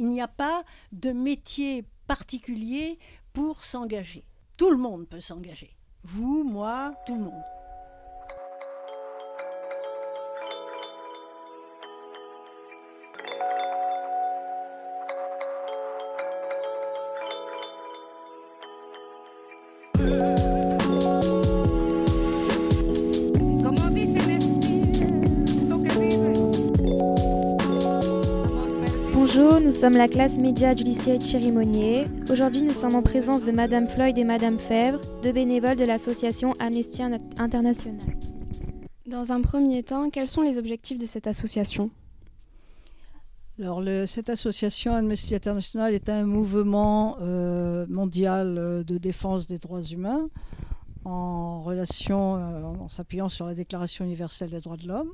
il 0.00 0.06
n'y 0.06 0.22
a 0.22 0.28
pas 0.28 0.64
de 0.92 1.12
métier 1.12 1.84
particulier 2.06 2.98
pour 3.34 3.64
s'engager. 3.66 4.24
Tout 4.56 4.70
le 4.70 4.78
monde 4.78 5.06
peut 5.06 5.20
s'engager. 5.20 5.76
Vous, 6.04 6.42
moi, 6.42 6.94
tout 7.06 7.14
le 7.14 7.20
monde. 7.20 7.42
Bonjour, 29.32 29.60
nous 29.60 29.70
sommes 29.70 29.96
la 29.96 30.08
classe 30.08 30.38
média 30.38 30.74
du 30.74 30.82
lycée 30.82 31.20
Chirimonier. 31.20 32.06
Aujourd'hui, 32.32 32.62
nous 32.62 32.72
sommes 32.72 32.96
en 32.96 33.02
présence 33.02 33.44
de 33.44 33.52
Madame 33.52 33.86
Floyd 33.86 34.18
et 34.18 34.24
Madame 34.24 34.58
Fèvre, 34.58 35.00
deux 35.22 35.30
bénévoles 35.30 35.76
de 35.76 35.84
l'association 35.84 36.52
Amnesty 36.58 37.00
International. 37.38 38.00
Dans 39.06 39.30
un 39.30 39.40
premier 39.40 39.84
temps, 39.84 40.10
quels 40.10 40.26
sont 40.26 40.42
les 40.42 40.58
objectifs 40.58 40.98
de 40.98 41.06
cette 41.06 41.28
association? 41.28 41.92
Alors, 43.60 43.80
cette 44.06 44.30
association 44.30 44.94
Amnesty 44.94 45.36
International 45.36 45.94
est 45.94 46.08
un 46.08 46.24
mouvement 46.24 47.16
euh, 47.20 47.86
mondial 47.88 48.58
euh, 48.58 48.82
de 48.82 48.98
défense 48.98 49.46
des 49.46 49.58
droits 49.58 49.82
humains 49.82 50.28
en 51.04 51.62
relation, 51.62 52.34
euh, 52.34 52.64
en 52.64 52.88
s'appuyant 52.88 53.28
sur 53.28 53.46
la 53.46 53.54
Déclaration 53.54 54.04
universelle 54.04 54.50
des 54.50 54.60
droits 54.60 54.76
de 54.76 54.88
l'homme. 54.88 55.12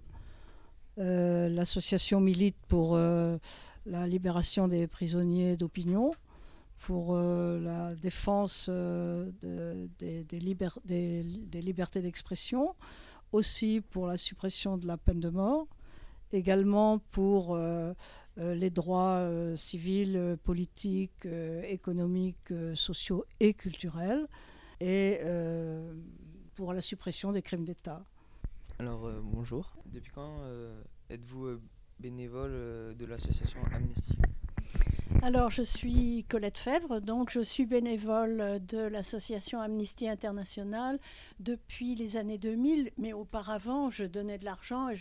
L'association 0.97 2.21
milite 2.21 2.57
pour 2.69 2.99
la 3.87 4.07
libération 4.07 4.69
des 4.69 4.87
prisonniers 4.87 5.57
d'opinion, 5.57 6.13
pour 6.79 7.15
euh, 7.15 7.59
la 7.61 7.95
défense 7.95 8.69
euh, 8.71 9.31
des, 9.99 10.39
libertés 10.39 12.03
d'expression, 12.03 12.75
aussi 13.33 13.81
pour 13.81 14.07
la 14.07 14.17
suppression 14.17 14.77
de 14.77 14.87
la 14.87 14.97
peine 14.97 15.21
de 15.21 15.31
mort, 15.31 15.67
également 16.33 16.99
pour 16.99 17.55
euh, 17.55 17.95
les 18.37 18.71
droits 18.71 19.27
civils, 19.57 20.37
politiques, 20.45 21.27
économiques, 21.65 22.53
sociaux 22.75 23.25
et 23.41 23.55
culturels, 23.55 24.27
et 24.81 25.21
pour 26.55 26.75
la 26.75 26.83
suppression 26.83 27.33
des 27.33 27.41
crimes 27.41 27.65
d'État. 27.65 28.05
Alors 28.79 29.11
bonjour, 29.23 29.75
depuis 29.87 30.13
quand 30.13 30.43
êtes-vous 31.09 31.59
bénévole 31.99 32.53
euh, 32.53 32.95
de 32.95 33.07
l'association 33.07 33.61
Amnesty 33.73 34.13
alors, 35.23 35.51
je 35.51 35.63
suis 35.63 36.25
Colette 36.29 36.59
Fèvre, 36.59 37.01
donc 37.01 37.31
je 37.31 37.41
suis 37.41 37.65
bénévole 37.65 38.61
de 38.67 38.79
l'association 38.79 39.61
Amnesty 39.61 40.09
International 40.09 40.99
depuis 41.41 41.95
les 41.95 42.17
années 42.17 42.39
2000, 42.39 42.93
mais 42.99 43.13
auparavant, 43.13 43.91
je 43.91 44.05
donnais 44.05 44.39
de 44.39 44.45
l'argent 44.45 44.89
et 44.89 44.97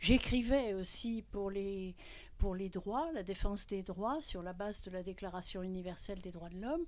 j'écrivais 0.00 0.74
aussi 0.74 1.24
pour 1.30 1.50
les, 1.50 1.94
pour 2.38 2.54
les 2.54 2.68
droits, 2.68 3.10
la 3.14 3.22
défense 3.22 3.66
des 3.66 3.82
droits, 3.82 4.20
sur 4.20 4.42
la 4.42 4.52
base 4.52 4.82
de 4.82 4.90
la 4.90 5.02
Déclaration 5.02 5.62
universelle 5.62 6.20
des 6.20 6.30
droits 6.30 6.50
de 6.50 6.60
l'homme, 6.60 6.84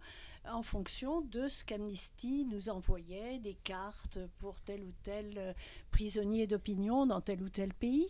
en 0.50 0.62
fonction 0.62 1.20
de 1.20 1.48
ce 1.48 1.64
qu'Amnesty 1.64 2.46
nous 2.50 2.70
envoyait, 2.70 3.38
des 3.38 3.56
cartes 3.62 4.18
pour 4.38 4.61
tel 4.61 4.83
ou 4.83 4.92
tel 5.02 5.55
prisonnier 5.91 6.46
d'opinion 6.46 7.06
dans 7.06 7.20
tel 7.20 7.42
ou 7.42 7.48
tel 7.48 7.72
pays. 7.72 8.08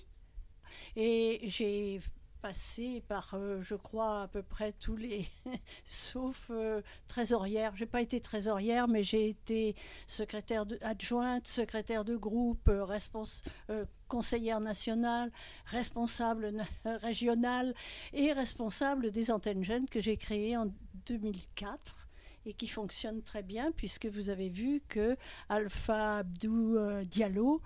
Et 0.96 1.40
j'ai 1.44 2.00
passé 2.40 3.02
par, 3.06 3.34
euh, 3.34 3.60
je 3.62 3.74
crois, 3.74 4.22
à 4.22 4.28
peu 4.28 4.42
près 4.42 4.72
tous 4.72 4.96
les, 4.96 5.26
sauf 5.84 6.50
euh, 6.50 6.80
trésorière. 7.06 7.76
J'ai 7.76 7.86
pas 7.86 8.00
été 8.00 8.20
trésorière, 8.20 8.88
mais 8.88 9.02
j'ai 9.02 9.28
été 9.28 9.74
secrétaire 10.06 10.64
adjointe, 10.80 11.46
secrétaire 11.46 12.04
de 12.04 12.16
groupe, 12.16 12.68
euh, 12.68 13.84
conseillère 14.08 14.60
nationale, 14.60 15.30
responsable 15.66 16.54
régionale 16.84 17.74
et 18.12 18.32
responsable 18.32 19.10
des 19.10 19.30
antennes 19.30 19.64
jeunes 19.64 19.88
que 19.88 20.00
j'ai 20.00 20.16
créées 20.16 20.56
en 20.56 20.66
2004 21.06 22.08
et 22.46 22.54
qui 22.54 22.68
fonctionnent 22.68 23.22
très 23.22 23.42
bien 23.42 23.70
puisque 23.70 24.06
vous 24.06 24.30
avez 24.30 24.48
vu 24.48 24.80
que 24.88 25.16
Alpha 25.50 26.18
Abdou 26.18 26.78
Diallo 27.02 27.60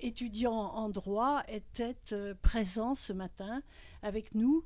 étudiant 0.00 0.52
en 0.52 0.88
droit 0.88 1.42
était 1.48 1.96
euh, 2.12 2.34
présent 2.42 2.94
ce 2.94 3.12
matin 3.12 3.62
avec 4.02 4.34
nous 4.34 4.64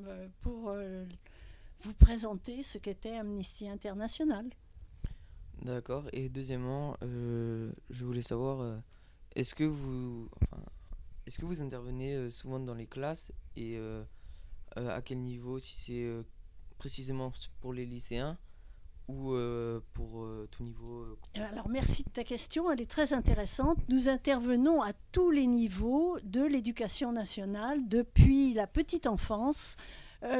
euh, 0.00 0.28
pour 0.40 0.68
euh, 0.68 1.04
vous 1.80 1.94
présenter 1.94 2.62
ce 2.62 2.78
qu'était 2.78 3.16
Amnesty 3.16 3.68
International. 3.68 4.46
D'accord. 5.62 6.08
Et 6.12 6.28
deuxièmement, 6.28 6.96
je 7.02 8.04
voulais 8.04 8.22
savoir, 8.22 8.80
est-ce 9.36 9.54
que 9.54 9.62
vous, 9.62 10.28
est-ce 11.24 11.38
que 11.38 11.44
vous 11.44 11.62
intervenez 11.62 12.30
souvent 12.30 12.58
dans 12.58 12.74
les 12.74 12.88
classes 12.88 13.30
et 13.54 13.78
à 14.74 15.02
quel 15.02 15.18
niveau, 15.18 15.60
si 15.60 15.76
c'est 15.76 16.24
précisément 16.78 17.32
pour 17.60 17.72
les 17.72 17.86
lycéens 17.86 18.38
euh, 19.34 19.80
pour 19.94 20.22
euh, 20.22 20.48
tout 20.50 20.62
niveau 20.62 21.02
euh, 21.02 21.46
Alors 21.50 21.68
merci 21.68 22.02
de 22.02 22.10
ta 22.10 22.24
question, 22.24 22.70
elle 22.70 22.80
est 22.80 22.90
très 22.90 23.12
intéressante. 23.12 23.78
Nous 23.88 24.08
intervenons 24.08 24.82
à 24.82 24.92
tous 25.12 25.30
les 25.30 25.46
niveaux 25.46 26.18
de 26.24 26.42
l'éducation 26.42 27.12
nationale, 27.12 27.88
depuis 27.88 28.52
la 28.52 28.66
petite 28.66 29.06
enfance, 29.06 29.76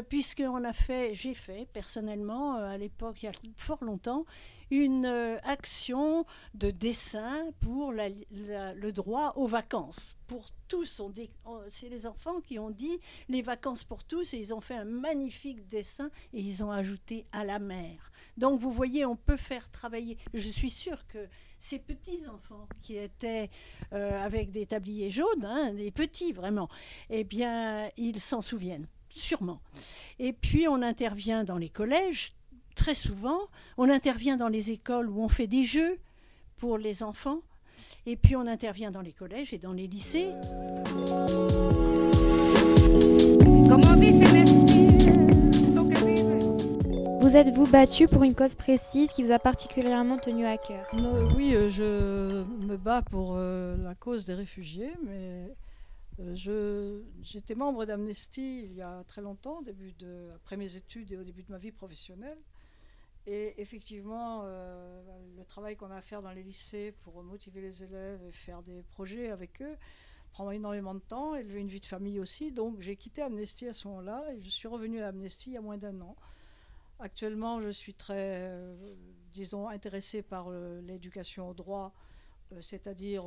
puisqu'on 0.09 0.63
a 0.63 0.73
fait, 0.73 1.13
j'ai 1.15 1.35
fait 1.35 1.67
personnellement 1.73 2.55
à 2.55 2.79
l'époque, 2.79 3.23
il 3.23 3.27
y 3.27 3.29
a 3.29 3.33
fort 3.57 3.83
longtemps, 3.83 4.27
une 4.71 5.07
action 5.43 6.25
de 6.55 6.71
dessin 6.71 7.47
pour 7.59 7.93
le 7.93 8.91
droit 8.91 9.33
aux 9.35 9.49
vacances. 9.49 10.17
Tous, 10.73 11.03
c'est 11.69 11.91
les 11.91 12.07
enfants 12.07 12.41
qui 12.41 12.59
ont 12.59 12.71
dit 12.71 12.99
les 13.29 13.43
vacances 13.43 13.85
pour 13.85 14.05
tous 14.05 14.33
et 14.33 14.39
ils 14.39 14.55
ont 14.55 14.63
fait 14.63 14.75
un 14.75 14.87
magnifique 14.87 15.69
dessin 15.69 16.09
et 16.33 16.41
ils 16.41 16.65
ont 16.65 16.71
ajouté 16.71 17.27
à 17.31 17.45
la 17.45 17.59
mer. 17.59 18.11
Donc 18.39 18.59
vous 18.59 18.73
voyez, 18.73 19.05
on 19.05 19.15
peut 19.15 19.37
faire 19.37 19.71
travailler. 19.71 20.17
Je 20.33 20.49
suis 20.49 20.71
sûre 20.71 21.07
que 21.09 21.29
ces 21.59 21.79
petits-enfants 21.79 22.67
qui 22.81 22.97
étaient 22.97 23.51
euh, 23.93 24.19
avec 24.25 24.51
des 24.51 24.65
tabliers 24.65 25.11
jaunes, 25.11 25.45
hein, 25.45 25.75
des 25.75 25.91
petits 25.91 26.33
vraiment, 26.33 26.71
eh 27.11 27.25
bien, 27.25 27.91
ils 27.99 28.19
s'en 28.19 28.41
souviennent, 28.41 28.89
sûrement. 29.11 29.61
Et 30.19 30.33
puis 30.33 30.69
on 30.69 30.81
intervient 30.81 31.45
dans 31.45 31.59
les 31.59 31.69
collèges, 31.69 32.33
très 32.77 32.95
souvent. 32.95 33.41
On 33.77 33.91
intervient 33.91 34.39
dans 34.39 34.49
les 34.49 34.71
écoles 34.71 35.11
où 35.11 35.23
on 35.23 35.29
fait 35.29 35.49
des 35.49 35.65
jeux 35.65 35.99
pour 36.57 36.79
les 36.79 37.03
enfants. 37.03 37.43
Et 38.07 38.17
puis 38.17 38.37
on 38.37 38.47
intervient 38.47 38.91
dans 38.91 39.01
les 39.01 39.13
collèges 39.13 39.53
et 39.53 39.59
dans 39.59 39.73
les 39.73 39.87
lycées. 39.87 40.33
Vous 47.21 47.37
êtes-vous 47.37 47.67
battu 47.67 48.09
pour 48.09 48.25
une 48.25 48.35
cause 48.35 48.57
précise 48.57 49.13
qui 49.13 49.23
vous 49.23 49.31
a 49.31 49.39
particulièrement 49.39 50.19
tenu 50.19 50.45
à 50.45 50.59
cœur? 50.59 50.87
Oui, 51.35 51.55
euh, 51.55 51.71
je 51.71 52.45
me 52.67 52.77
bats 52.77 53.01
pour 53.01 53.37
euh, 53.37 53.77
la 53.79 53.95
cause 53.95 54.27
des 54.27 54.35
réfugiés, 54.35 54.93
mais 55.03 55.49
euh, 56.21 57.01
j'étais 57.23 57.55
membre 57.55 57.87
d'Amnesty 57.87 58.65
il 58.65 58.75
y 58.75 58.83
a 58.83 59.03
très 59.09 59.23
longtemps, 59.23 59.63
début 59.63 59.93
de, 59.99 60.29
après 60.37 60.59
mes 60.59 60.77
études 60.77 61.11
et 61.13 61.17
au 61.17 61.23
début 61.23 61.43
de 61.43 61.51
ma 61.51 61.59
vie 61.59 61.73
professionnelle. 61.73 62.37
Et 63.27 63.61
effectivement, 63.61 64.43
le 64.43 65.45
travail 65.45 65.77
qu'on 65.77 65.91
a 65.93 65.97
à 65.97 66.01
faire 66.01 66.23
dans 66.23 66.33
les 66.33 66.43
lycées 66.43 66.93
pour 67.03 67.23
motiver 67.23 67.61
les 67.61 67.85
élèves 67.85 68.21
et 68.27 68.33
faire 68.33 68.63
des 68.63 68.83
projets 68.83 69.31
avec 69.31 69.63
eux 69.63 69.77
prend 70.33 70.51
énormément 70.51 70.95
de 70.95 71.01
temps, 71.01 71.35
élever 71.35 71.61
une 71.61 71.69
vie 71.69 71.81
de 71.81 71.87
famille 71.87 72.19
aussi. 72.19 72.51
Donc 72.51 72.81
j'ai 72.81 72.97
quitté 72.97 73.23
Amnesty 73.23 73.69
à 73.69 73.73
ce 73.73 73.87
moment-là 73.89 74.25
et 74.33 74.41
je 74.41 74.49
suis 74.49 74.67
revenue 74.67 75.03
à 75.03 75.09
Amnesty 75.09 75.51
il 75.51 75.53
y 75.55 75.57
a 75.57 75.61
moins 75.61 75.77
d'un 75.77 76.01
an. 76.01 76.17
Actuellement, 76.99 77.61
je 77.61 77.69
suis 77.69 77.95
très, 77.95 78.49
euh, 78.49 78.95
disons, 79.33 79.69
intéressée 79.69 80.23
par 80.23 80.47
euh, 80.49 80.81
l'éducation 80.83 81.51
au 81.51 81.55
droit, 81.55 81.93
euh, 82.53 82.61
c'est-à-dire 82.61 83.25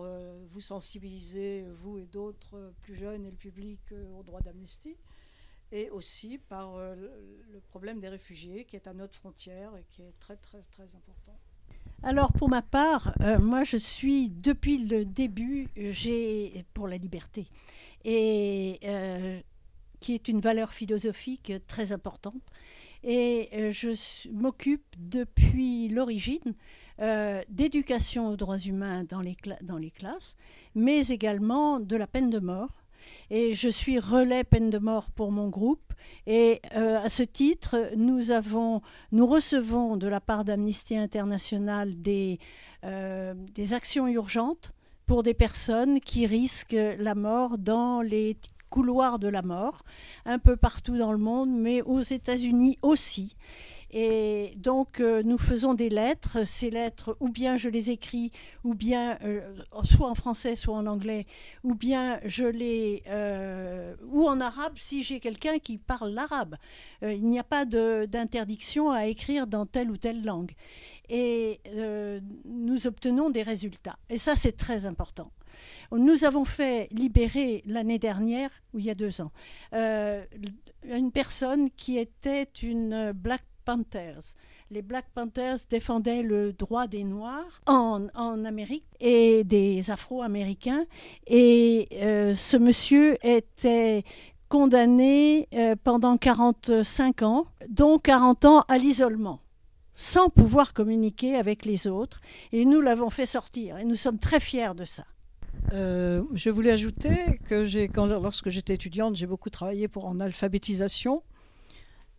vous 0.50 0.62
sensibiliser, 0.62 1.66
vous 1.82 1.98
et 1.98 2.06
d'autres 2.06 2.74
plus 2.82 2.96
jeunes 2.96 3.26
et 3.26 3.32
le 3.32 3.38
public, 3.38 3.80
au 4.18 4.24
droit 4.24 4.42
d'amnistie, 4.42 4.98
et 5.72 5.90
aussi 5.90 6.38
par 6.38 6.78
le 6.78 7.60
problème 7.70 8.00
des 8.00 8.10
réfugiés 8.10 8.66
qui 8.66 8.76
est 8.76 8.88
à 8.88 8.94
notre 8.94 9.16
frontière 9.16 9.76
et 9.76 9.84
qui 9.90 10.04
est 10.04 10.14
très, 10.20 10.38
très, 10.38 10.64
très 10.72 10.96
important. 10.96 11.38
Alors 12.04 12.32
pour 12.34 12.50
ma 12.50 12.62
part, 12.62 13.14
moi 13.40 13.64
je 13.64 13.78
suis 13.78 14.30
depuis 14.30 14.78
le 14.78 15.06
début 15.06 15.68
pour 16.74 16.88
la 16.88 16.98
liberté 16.98 17.48
et 18.04 18.80
qui 20.00 20.14
est 20.14 20.28
une 20.28 20.40
valeur 20.40 20.72
philosophique 20.72 21.54
très 21.68 21.92
importante 21.92 22.52
et 23.06 23.50
euh, 23.54 23.72
je 23.72 24.30
m'occupe 24.32 24.84
depuis 24.98 25.88
l'origine 25.90 26.56
euh, 27.00 27.42
d'éducation 27.50 28.30
aux 28.30 28.36
droits 28.36 28.58
humains 28.58 29.04
dans 29.04 29.22
les 29.22 29.92
classes, 29.92 30.36
mais 30.74 31.08
également 31.08 31.80
de 31.80 31.96
la 31.96 32.08
peine 32.08 32.32
de 32.32 32.40
mort. 32.40 32.85
Et 33.32 33.54
je 33.54 33.70
suis 33.70 34.00
relais 34.00 34.44
peine 34.44 34.70
de 34.70 34.78
mort 34.78 35.12
pour 35.12 35.32
mon 35.32 35.50
groupe. 35.50 35.94
Et 36.28 36.62
euh, 36.76 37.04
à 37.04 37.10
ce 37.10 37.24
titre, 37.24 37.92
nous, 37.96 38.32
avons, 38.32 38.82
nous 39.12 39.26
recevons 39.26 39.98
de 39.98 40.08
la 40.08 40.22
part 40.22 40.46
d'Amnesty 40.46 40.98
International 40.98 41.94
euh, 42.84 43.34
des 43.54 43.74
actions 43.74 44.08
urgentes 44.08 44.74
pour 45.06 45.24
des 45.24 45.34
personnes 45.34 46.00
qui 46.00 46.26
risquent 46.26 46.78
la 46.98 47.16
mort 47.16 47.58
dans 47.58 48.02
les 48.02 48.38
couloirs 48.70 49.20
de 49.20 49.28
la 49.28 49.42
mort, 49.42 49.84
un 50.26 50.40
peu 50.40 50.58
partout 50.58 50.98
dans 50.98 51.12
le 51.12 51.18
monde, 51.18 51.50
mais 51.50 51.82
aux 51.82 52.02
États-Unis 52.02 52.78
aussi. 52.82 53.36
Et 53.92 54.54
donc, 54.58 55.00
euh, 55.00 55.22
nous 55.24 55.38
faisons 55.38 55.74
des 55.74 55.90
lettres. 55.90 56.46
Ces 56.46 56.70
lettres, 56.70 57.16
ou 57.20 57.30
bien 57.30 57.58
je 57.58 57.70
les 57.70 57.92
écris, 57.92 58.32
ou 58.64 58.74
bien 58.74 59.18
euh, 59.24 59.42
soit 59.84 60.10
en 60.10 60.16
français, 60.16 60.56
soit 60.56 60.76
en 60.76 60.86
anglais, 60.86 61.26
ou 61.64 61.76
bien 61.76 62.20
je 62.26 62.46
les. 62.46 63.04
Euh, 63.08 63.96
ou 64.08 64.28
en 64.28 64.42
arabe 64.42 64.74
si 64.78 65.04
j'ai 65.04 65.20
quelqu'un 65.20 65.60
qui 65.60 65.78
parle 65.78 66.12
l'arabe. 66.12 66.56
il 67.02 67.26
n'y 67.26 67.40
a 67.40 67.44
pas 67.44 67.66
d'interdiction 67.66 68.92
à 68.92 69.06
écrire 69.06 69.48
dans 69.48 69.66
telle 69.66 69.92
ou 69.92 69.98
telle 69.98 70.24
langue. 70.24 70.52
Et 71.10 71.62
nous 72.46 72.88
obtenons 72.88 73.30
des 73.30 73.44
résultats. 73.44 73.98
Et 74.10 74.18
ça, 74.18 74.36
c'est 74.36 74.58
très 74.58 74.86
important. 74.86 75.32
Nous 75.92 76.26
avons 76.26 76.46
fait 76.46 76.88
libérer 76.92 77.64
l'année 77.66 78.00
dernière, 78.00 78.50
ou 78.74 78.80
il 78.80 78.86
y 78.86 78.90
a 78.90 78.96
deux 78.96 79.22
ans, 79.22 79.32
une 79.72 81.12
personne 81.14 81.70
qui 81.72 81.98
était 81.98 82.50
une 82.62 83.12
Black 83.14 83.44
Panthers. 83.66 84.36
Les 84.72 84.82
Black 84.82 85.06
Panthers 85.14 85.58
défendaient 85.70 86.22
le 86.22 86.54
droit 86.54 86.88
des 86.88 87.04
Noirs 87.04 87.62
en, 87.66 88.08
Amérique 88.46 88.86
et 89.00 89.44
des 89.44 89.90
Afro-Américains. 89.90 90.86
Et 91.28 91.88
euh, 91.94 92.34
ce 92.34 92.58
monsieur 92.58 93.18
était 93.26 94.04
condamné 94.48 95.48
euh, 95.54 95.76
pendant 95.84 96.18
45 96.18 97.24
ans, 97.24 97.48
dont 97.70 98.00
40 98.00 98.46
ans 98.46 98.62
à 98.68 98.78
l'isolement 98.78 99.42
sans 99.98 100.30
pouvoir 100.30 100.74
communiquer 100.74 101.36
avec 101.36 101.66
les 101.66 101.88
autres. 101.88 102.20
Et 102.52 102.66
nous 102.66 102.82
l'avons 102.82 103.10
fait 103.10 103.26
sortir. 103.26 103.78
Et 103.78 103.86
nous 103.86 103.96
sommes 103.96 104.20
très 104.20 104.42
fiers 104.42 104.76
de 104.76 104.84
ça. 104.86 105.06
Euh, 105.74 106.22
je 106.34 106.50
voulais 106.50 106.72
ajouter 106.72 107.40
que 107.48 107.66
lorsque 108.20 108.50
j'étais 108.50 108.76
étudiante, 108.76 109.16
j'ai 109.16 109.26
beaucoup 109.26 109.50
travaillé 109.50 109.88
pour 109.88 110.06
en 110.06 110.20
alphabétisation. 110.20 111.24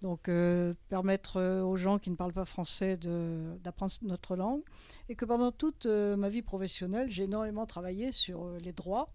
Donc 0.02 0.28
euh, 0.28 0.74
permettre 0.88 1.38
euh, 1.38 1.62
aux 1.62 1.76
gens 1.76 1.98
qui 1.98 2.10
ne 2.10 2.16
parlent 2.16 2.32
pas 2.32 2.44
français 2.44 2.96
d'apprendre 2.96 3.92
notre 4.02 4.36
langue. 4.36 4.62
Et 5.08 5.14
que 5.14 5.24
pendant 5.24 5.52
toute 5.52 5.86
euh, 5.86 6.16
ma 6.16 6.28
vie 6.28 6.42
professionnelle, 6.42 7.10
j'ai 7.10 7.24
énormément 7.24 7.66
travaillé 7.66 8.12
sur 8.12 8.50
les 8.58 8.72
droits, 8.72 9.08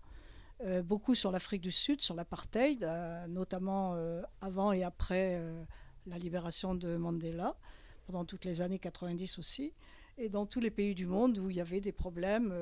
beaucoup 0.83 1.15
sur 1.15 1.31
l'Afrique 1.31 1.61
du 1.61 1.71
Sud, 1.71 2.01
sur 2.01 2.13
l'apartheid, 2.13 2.87
notamment 3.27 3.95
avant 4.41 4.71
et 4.71 4.83
après 4.83 5.41
la 6.05 6.19
libération 6.19 6.75
de 6.75 6.97
Mandela, 6.97 7.55
pendant 8.05 8.25
toutes 8.25 8.45
les 8.45 8.61
années 8.61 8.77
90 8.77 9.39
aussi. 9.39 9.73
Et 10.19 10.29
dans 10.29 10.45
tous 10.45 10.59
les 10.59 10.69
pays 10.69 10.93
du 10.93 11.07
monde 11.07 11.39
où 11.39 11.49
il 11.49 11.55
y 11.55 11.61
avait 11.61 11.81
des 11.81 11.91
problèmes, 11.91 12.53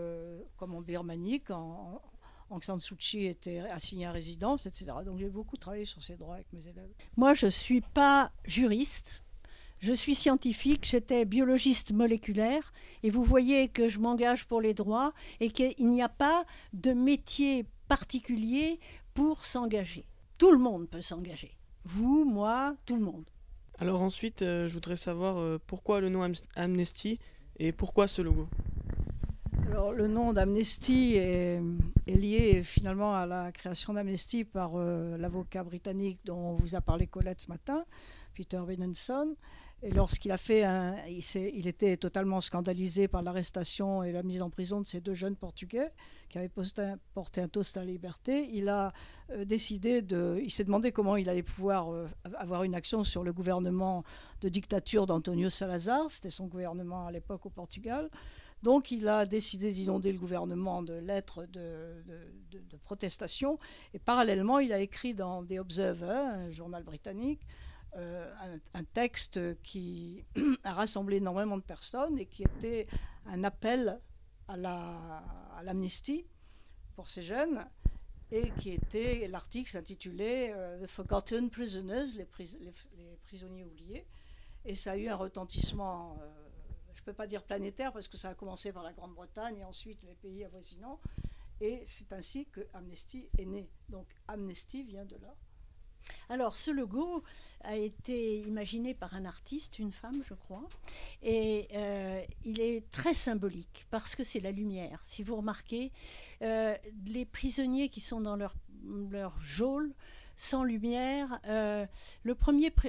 comme 0.56 0.76
en 0.76 0.82
Birmanie, 0.82 1.44
en, 1.50 2.02
Aung 2.50 2.64
San 2.64 2.80
Suu 2.80 2.96
Kyi 2.96 3.28
était 3.28 3.60
assigné 3.60 4.06
à 4.06 4.12
résidence, 4.12 4.66
etc. 4.66 4.92
Donc 5.06 5.20
j'ai 5.20 5.30
beaucoup 5.30 5.58
travaillé 5.58 5.86
sur 5.86 6.02
ces 6.02 6.16
droits 6.16 6.36
avec 6.36 6.52
mes 6.54 6.68
élèves. 6.68 6.90
Moi, 7.18 7.34
je 7.34 7.48
ne 7.48 7.52
suis 7.52 7.82
pas 7.82 8.32
juriste. 8.46 9.24
Je 9.80 9.94
suis 9.94 10.16
scientifique, 10.16 10.86
j'étais 10.86 11.24
biologiste 11.24 11.94
moléculaire 11.94 12.74
et 13.02 13.10
vous 13.10 13.24
voyez 13.24 13.70
que 13.70 13.88
je 13.88 14.00
m'engage 14.00 14.46
pour 14.46 14.60
les 14.60 14.74
droits 14.74 15.14
et 15.40 15.52
qu'il 15.52 15.88
n'y 15.88 16.02
a 16.02 16.10
pas 16.10 16.46
de 16.74 16.92
métier 16.92 17.66
particulier 17.88 18.80
pour 19.14 19.46
s'engager. 19.46 20.06
Tout 20.38 20.52
le 20.52 20.58
monde 20.58 20.90
peut 20.90 21.02
s'engager. 21.02 21.58
Vous, 21.86 22.26
moi, 22.26 22.76
tout 22.86 22.96
le 22.96 23.02
monde. 23.02 23.24
Alors 23.78 24.02
ensuite, 24.02 24.42
euh, 24.42 24.68
je 24.68 24.74
voudrais 24.74 24.98
savoir 24.98 25.38
euh, 25.38 25.58
pourquoi 25.66 26.02
le 26.02 26.10
nom 26.10 26.30
Amnesty 26.58 27.18
et 27.58 27.72
pourquoi 27.72 28.08
ce 28.08 28.22
logo? 28.22 28.50
Alors, 29.72 29.92
le 29.92 30.08
nom 30.08 30.34
d'Amnesty 30.34 31.16
est, 31.16 31.62
lié 32.08 32.64
finalement 32.64 33.16
à 33.16 33.28
la 33.28 33.52
création 33.52 33.94
d'Amnesty 33.94 34.44
par 34.44 34.72
euh, 34.76 35.16
l'avocat 35.18 35.64
britannique 35.64 36.20
dont 36.26 36.54
vous 36.56 36.74
a 36.74 36.82
parlé 36.82 37.06
Colette 37.06 37.42
ce 37.42 37.50
matin, 37.50 37.86
Peter 38.34 38.60
Benenson. 38.66 39.36
Et 39.84 39.92
lorsqu'il 39.92 40.32
a 40.32 40.38
fait 40.38 40.64
un, 40.64 40.98
il, 41.08 41.24
il, 41.54 41.68
était 41.68 41.96
totalement 41.98 42.42
scandalisé 42.42 43.08
par 43.08 43.22
l'arrestation 43.22 44.04
et 44.04 44.12
la 44.12 44.24
mise 44.24 44.42
en 44.42 44.50
prison 44.50 44.82
de 44.82 44.88
ces 44.88 45.02
deux 45.02 45.14
jeunes 45.14 45.36
Portugais 45.36 45.92
qui 46.30 46.38
avaient 46.38 46.52
porté 47.14 47.42
un 47.42 47.48
toast 47.48 47.78
à 47.78 47.82
la 47.82 47.86
liberté. 47.86 48.50
Il 48.52 48.70
a 48.70 48.92
euh, 49.32 49.46
décidé 49.46 50.02
de, 50.02 50.40
il 50.44 50.52
s'est 50.52 50.64
demandé 50.66 50.92
comment 50.92 51.16
il 51.16 51.30
allait 51.30 51.44
pouvoir 51.44 51.94
euh, 51.94 52.08
avoir 52.38 52.64
une 52.64 52.76
action 52.76 53.04
sur 53.04 53.24
le 53.24 53.32
gouvernement 53.34 54.04
de 54.42 54.50
dictature 54.50 55.06
d'Antonio 55.06 55.50
Salazar. 55.50 56.10
C'était 56.10 56.30
son 56.30 56.48
gouvernement 56.48 57.06
à 57.06 57.12
l'époque 57.12 57.46
au 57.46 57.50
Portugal. 57.50 58.10
Donc 58.64 58.92
il 58.92 59.08
a 59.08 59.26
décidé 59.26 59.72
d'inonder 59.72 60.12
le 60.12 60.20
gouvernement 60.20 60.82
de 60.82 60.94
lettres 60.94 61.46
de, 61.46 62.04
protestation. 62.84 63.60
Et 63.94 64.00
parallèlement, 64.00 64.60
il 64.60 64.74
a 64.74 64.80
écrit 64.80 65.14
dans 65.14 65.46
The 65.46 65.60
Observer, 65.60 66.10
un 66.10 66.52
journal 66.52 66.84
britannique, 66.84 67.42
euh, 67.96 68.58
un, 68.74 68.84
texte 68.84 69.40
qui 69.62 70.24
a 70.64 70.74
rassemblé 70.74 71.18
énormément 71.18 71.58
de 71.58 71.64
personnes 71.64 72.18
et 72.18 72.26
qui 72.26 72.44
était 72.44 72.88
un 73.28 73.44
appel 73.44 74.00
à 74.48 74.58
l'amnistie 75.64 76.26
pour 76.96 77.10
ces 77.10 77.22
jeunes 77.22 77.64
et 78.32 78.52
qui 78.60 78.72
était, 78.72 79.28
l'article 79.28 79.72
s'intitulait 79.72 80.54
euh, 80.54 80.84
The 80.84 80.88
Forgotten 80.88 81.50
Prisoners, 81.50 82.06
les, 82.16 82.26
prisonniers 82.26 83.64
oubliés. 83.64 84.06
Et 84.66 84.76
ça 84.76 84.92
a 84.92 84.98
eu 84.98 85.08
un 85.08 85.16
retentissement 85.16 86.18
euh, 86.22 86.49
je 87.00 87.04
ne 87.04 87.06
peux 87.06 87.14
pas 87.14 87.28
dire 87.28 87.44
planétaire 87.44 87.94
parce 87.94 88.10
que 88.10 88.18
ça 88.18 88.30
a 88.30 88.34
commencé 88.36 88.74
par 88.74 88.84
la 88.84 88.92
Grande-Bretagne 88.92 89.60
et 89.60 89.64
ensuite 89.64 90.04
les 90.04 90.16
pays 90.16 90.44
avoisinants. 90.44 91.00
Et 91.62 91.82
c'est 91.86 92.12
ainsi 92.12 92.46
que 92.48 92.60
Amnesty 92.74 93.30
est 93.38 93.46
né. 93.46 93.70
Donc 93.88 94.06
Amnesty 94.28 94.84
vient 94.84 95.06
de 95.06 95.16
là. 95.16 95.34
Alors, 96.28 96.58
ce 96.58 96.72
logo 96.72 97.24
a 97.62 97.78
été 97.78 98.40
imaginé 98.40 98.94
par 98.94 99.14
un 99.14 99.24
artiste, 99.24 99.80
une 99.80 99.94
femme, 99.94 100.22
je 100.26 100.34
crois, 100.34 100.68
et 101.22 101.68
euh, 101.74 102.22
il 102.44 102.60
est 102.60 102.90
très 102.90 103.14
symbolique 103.14 103.86
parce 103.92 104.16
que 104.16 104.24
c'est 104.24 104.40
la 104.42 104.52
lumière. 104.52 105.02
Si 105.06 105.24
vous 105.24 105.38
remarquez, 105.38 105.92
euh, 106.42 106.76
les 107.08 107.26
prisonniers 107.26 107.88
qui 107.88 108.02
sont 108.02 108.20
dans 108.20 108.36
leur, 108.36 108.56
leur 108.84 109.40
geôle 109.42 109.94
sans 110.40 110.64
lumière. 110.64 111.40
Euh, 111.48 111.86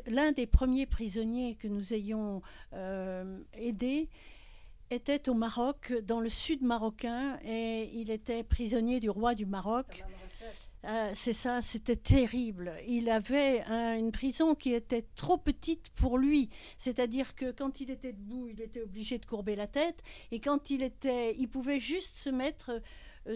l'un 0.07 0.33
des 0.33 0.47
premiers 0.47 0.87
prisonniers 0.87 1.57
que 1.57 1.69
nous 1.69 1.93
ayons 1.93 2.43
euh, 2.73 3.39
aidés 3.55 4.09
était 4.91 5.29
au 5.29 5.35
Maroc, 5.35 5.93
dans 6.05 6.21
le 6.21 6.29
sud 6.29 6.63
marocain, 6.63 7.39
et 7.45 7.91
il 7.93 8.11
était 8.11 8.43
prisonnier 8.43 8.99
du 8.99 9.11
roi 9.11 9.35
du 9.35 9.47
Maroc. 9.47 10.05
Euh, 10.85 11.11
c'est 11.13 11.33
ça, 11.33 11.61
c'était 11.61 11.97
terrible. 11.97 12.73
Il 12.89 13.11
avait 13.11 13.63
une 13.99 14.11
prison 14.13 14.55
qui 14.55 14.73
était 14.73 15.05
trop 15.15 15.37
petite 15.37 15.91
pour 15.91 16.19
lui. 16.19 16.51
C'est-à-dire 16.77 17.35
que 17.35 17.53
quand 17.53 17.81
il 17.81 17.91
était 17.91 18.13
debout, 18.13 18.49
il 18.49 18.61
était 18.61 18.83
obligé 18.83 19.19
de 19.19 19.27
courber 19.27 19.57
la 19.57 19.67
tête, 19.67 20.03
et 20.31 20.41
quand 20.41 20.71
il 20.71 20.83
était, 20.83 21.35
il 21.37 21.49
pouvait 21.49 21.81
juste 21.81 22.17
se 22.17 22.31
mettre 22.31 22.81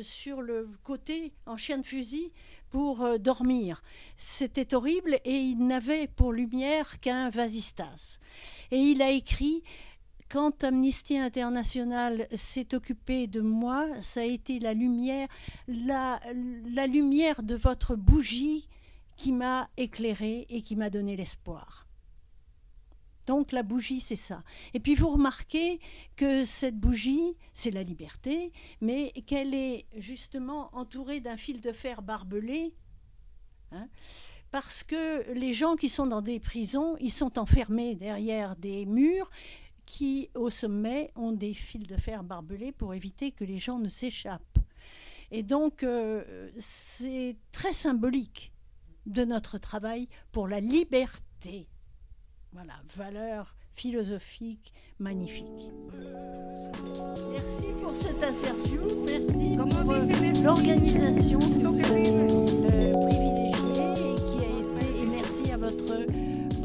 sur 0.01 0.41
le 0.41 0.71
côté 0.83 1.35
en 1.47 1.57
chien 1.57 1.79
de 1.79 1.87
fusil 1.87 2.33
pour 2.75 3.03
euh, 3.03 3.19
dormir. 3.19 3.85
C'était 4.17 4.75
horrible 4.75 5.21
et 5.25 5.37
il 5.37 5.65
n'avait 5.65 6.09
pour 6.09 6.33
lumière 6.33 6.99
qu'un 6.99 7.31
vasistas. 7.31 8.19
Et 8.73 8.81
il 8.81 9.01
a 9.01 9.13
écrit 9.13 9.63
quand 10.29 10.65
Amnesty 10.65 11.17
International 11.17 12.27
s'est 12.35 12.75
occupé 12.75 13.29
de 13.29 13.41
moi, 13.41 13.87
ça 14.03 14.23
a 14.23 14.25
été 14.25 14.59
la 14.59 14.75
lumière, 14.75 15.29
la, 15.69 16.19
la 16.67 16.89
lumière 16.89 17.45
de 17.45 17.55
votre 17.55 17.95
bougie 17.95 18.69
qui 19.17 19.31
m'a 19.31 19.69
éclairé 19.77 20.45
et 20.49 20.61
qui 20.61 20.75
m'a 20.75 20.91
donné 20.91 21.15
l'espoir. 21.15 21.87
Donc 23.27 23.53
la 23.53 23.63
bougie, 23.63 24.01
c'est 24.01 24.17
ça. 24.17 24.43
Et 24.75 24.81
puis 24.81 24.95
vous 24.95 25.09
remarquez 25.09 25.81
que 26.17 26.45
cette 26.45 26.79
bougie, 26.79 27.37
c'est 27.55 27.71
la 27.71 27.83
liberté, 27.83 28.53
mais 28.81 29.13
qu'elle 29.27 29.55
est 29.55 29.87
justement 29.97 30.75
entourée 30.75 31.21
d'un 31.21 31.37
fil 31.37 31.61
de 31.61 31.73
fer 31.73 32.03
barbelé. 32.03 32.75
Hein, 33.73 33.89
parce 34.51 34.85
que 34.85 35.33
les 35.33 35.53
gens 35.53 35.75
qui 35.75 35.89
sont 35.89 36.07
dans 36.07 36.23
des 36.23 36.39
prisons, 36.39 36.97
ils 37.01 37.13
sont 37.13 37.39
enfermés 37.39 37.97
derrière 37.97 38.55
des 38.57 38.87
murs 38.87 39.31
qui, 39.85 40.31
au 40.35 40.51
sommet, 40.51 41.11
ont 41.17 41.33
des 41.33 41.55
fils 41.55 41.87
de 41.87 41.97
fer 41.97 42.23
barbelés 42.23 42.73
pour 42.73 42.95
éviter 42.95 43.33
que 43.33 43.45
les 43.45 43.59
gens 43.59 43.79
ne 43.79 43.89
s'échappent. 43.89 44.59
Et 45.31 45.43
donc, 45.43 45.83
euh, 45.83 46.51
c'est 46.59 47.37
très 47.51 47.73
symbolique 47.73 48.53
de 49.07 49.25
notre 49.25 49.59
travail 49.59 50.09
pour 50.31 50.47
la 50.47 50.61
liberté 50.61 51.69
voilà, 52.55 52.75
valeur 52.97 53.55
philosophique 53.75 54.73
magnifique. 55.01 55.71
Merci 57.33 57.73
pour 57.83 57.97
cette 57.97 58.23
interview, 58.23 58.81
merci 59.05 59.57
pour 59.57 59.91
euh, 59.91 60.33
l'organisation 60.45 61.41
euh, 61.41 62.93
privilégiée 63.09 63.91
et 63.99 64.15
qui 64.15 64.39
a 64.39 64.51
été, 64.61 65.03
et 65.03 65.07
merci 65.07 65.51
à 65.51 65.57
votre 65.57 66.07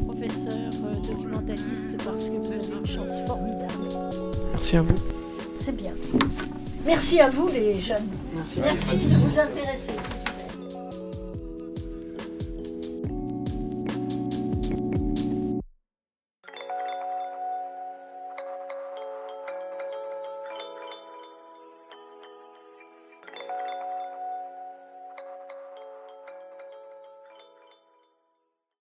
professeur 0.04 0.70
euh, 0.84 0.94
documentaliste 1.00 1.96
parce 2.04 2.28
que 2.28 2.36
vous 2.36 2.52
avez 2.52 2.68
une 2.68 2.86
chance 2.86 3.26
formidable. 3.26 3.88
Merci 4.52 4.76
à 4.76 4.82
vous. 4.82 4.98
C'est 5.58 5.74
bien. 5.74 5.92
Merci 6.86 7.20
à 7.20 7.28
vous 7.28 7.48
les 7.48 7.80
jeunes. 7.80 8.08
Merci. 8.32 8.60
Merci 8.60 8.96
de 8.96 9.14
vous 9.16 9.38
intéresser. 9.38 10.29